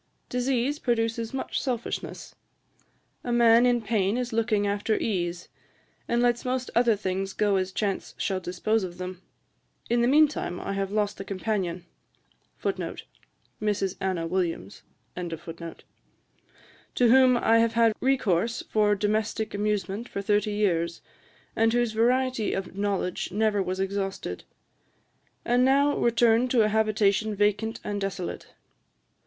Disease 0.29 0.79
produces 0.79 1.31
much 1.31 1.61
selfishness. 1.61 2.33
A 3.23 3.31
man 3.31 3.67
in 3.67 3.83
pain 3.83 4.17
is 4.17 4.33
looking 4.33 4.65
after 4.65 4.97
ease; 4.97 5.47
and 6.07 6.23
lets 6.23 6.43
most 6.43 6.71
other 6.73 6.95
things 6.95 7.33
go 7.33 7.55
as 7.55 7.71
chance 7.71 8.15
shall 8.17 8.39
dispose 8.39 8.83
of 8.83 8.97
them. 8.97 9.21
In 9.91 10.01
the 10.01 10.07
mean 10.07 10.27
time 10.27 10.59
I 10.59 10.73
have 10.73 10.91
lost 10.91 11.19
a 11.19 11.23
companion, 11.23 11.85
to 12.63 13.03
whom 17.07 17.37
I 17.37 17.57
have 17.59 17.73
had 17.73 17.93
recourse 17.99 18.63
for 18.71 18.95
domestick 18.95 19.53
amusement 19.53 20.09
for 20.09 20.21
thirty 20.23 20.51
years, 20.53 21.01
and 21.55 21.71
whose 21.73 21.91
variety 21.91 22.53
of 22.53 22.75
knowledge 22.75 23.31
never 23.31 23.61
was 23.61 23.79
exhausted; 23.79 24.45
and 25.45 25.63
now 25.63 25.95
return 25.95 26.47
to 26.47 26.63
a 26.63 26.69
habitation 26.69 27.35
vacant 27.35 27.79
and 27.83 28.01
desolate. 28.01 28.47